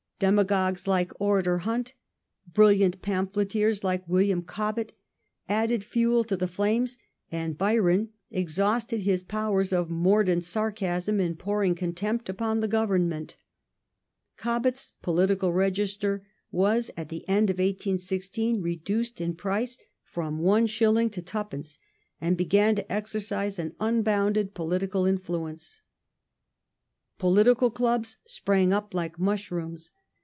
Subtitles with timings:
[0.21, 1.95] Demagogues like *' Orator" Hunt,
[2.53, 4.93] brilliant pamphleteei s like William Cobbett
[5.49, 6.99] added fuel to the flames,
[7.31, 13.35] and Byron exhausted his powers of mordant sarcasm in pouring contempt upon the Government.
[14.37, 20.77] Cobbett's Political ^ Register was at the end of 1816 reduced in price from Is.
[20.77, 20.83] to
[21.23, 21.79] 2d.
[22.21, 25.81] and began to exercise an unbounded political influence.
[27.17, 29.91] Political clubs sprang up like mushrooms.